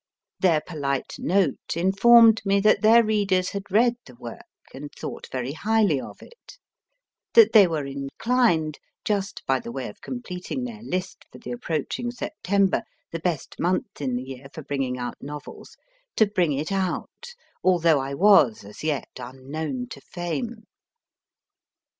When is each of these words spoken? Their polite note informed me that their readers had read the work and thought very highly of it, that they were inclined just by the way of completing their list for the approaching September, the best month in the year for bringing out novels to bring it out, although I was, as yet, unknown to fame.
Their 0.39 0.61
polite 0.61 1.13
note 1.19 1.77
informed 1.77 2.41
me 2.43 2.59
that 2.61 2.81
their 2.81 3.03
readers 3.05 3.51
had 3.51 3.69
read 3.69 3.97
the 4.07 4.15
work 4.15 4.47
and 4.73 4.91
thought 4.91 5.27
very 5.31 5.51
highly 5.51 6.01
of 6.01 6.23
it, 6.23 6.57
that 7.35 7.53
they 7.53 7.67
were 7.67 7.85
inclined 7.85 8.79
just 9.05 9.43
by 9.45 9.59
the 9.59 9.71
way 9.71 9.87
of 9.89 10.01
completing 10.01 10.63
their 10.63 10.81
list 10.81 11.25
for 11.31 11.37
the 11.37 11.51
approaching 11.51 12.09
September, 12.09 12.81
the 13.11 13.19
best 13.19 13.59
month 13.59 14.01
in 14.01 14.15
the 14.15 14.23
year 14.23 14.47
for 14.51 14.63
bringing 14.63 14.97
out 14.97 15.21
novels 15.21 15.77
to 16.15 16.25
bring 16.25 16.51
it 16.53 16.71
out, 16.71 17.35
although 17.63 17.99
I 17.99 18.15
was, 18.15 18.63
as 18.63 18.83
yet, 18.83 19.07
unknown 19.19 19.85
to 19.89 20.01
fame. 20.01 20.63